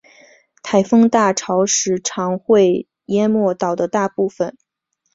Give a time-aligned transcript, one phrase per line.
[0.63, 4.57] 台风大潮时常会淹没岛的大部分。